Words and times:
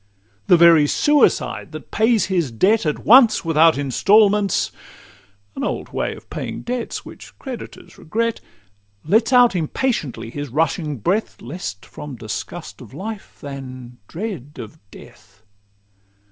The 0.47 0.57
very 0.57 0.87
Suicide 0.87 1.73
that 1.73 1.91
pays 1.91 2.25
his 2.25 2.49
debt 2.49 2.87
At 2.87 3.05
once 3.05 3.45
without 3.45 3.77
instalments 3.77 4.71
(an 5.55 5.63
old 5.63 5.89
way 5.89 6.15
Of 6.15 6.27
paying 6.31 6.63
debts, 6.63 7.05
which 7.05 7.37
creditors 7.37 7.99
regret) 7.99 8.41
Lets 9.05 9.31
out 9.31 9.55
impatiently 9.55 10.31
his 10.31 10.49
rushing 10.49 10.97
breath, 10.97 11.39
Less 11.39 11.75
from 11.83 12.15
disgust 12.15 12.81
of 12.81 12.95
life 12.95 13.37
than 13.41 13.99
dread 14.07 14.57
of 14.57 14.79
death. 14.89 15.43